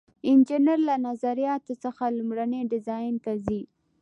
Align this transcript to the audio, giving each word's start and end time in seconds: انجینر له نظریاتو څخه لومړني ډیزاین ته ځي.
انجینر 0.29 0.79
له 0.89 0.95
نظریاتو 1.07 1.73
څخه 1.83 2.03
لومړني 2.17 2.61
ډیزاین 2.71 3.15
ته 3.23 3.31
ځي. 3.45 3.61